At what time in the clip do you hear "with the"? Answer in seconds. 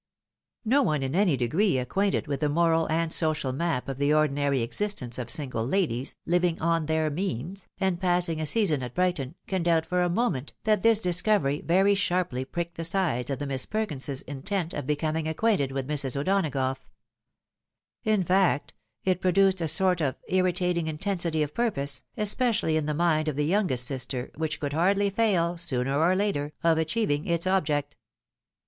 2.25-2.49